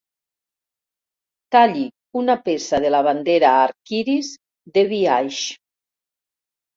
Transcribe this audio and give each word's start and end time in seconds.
Talli 1.55 1.83
una 2.21 2.35
peça 2.47 2.79
de 2.85 2.91
la 2.95 3.01
bandera 3.07 3.51
arc-iris 3.65 4.31
de 4.79 4.85
biaix. 4.95 5.43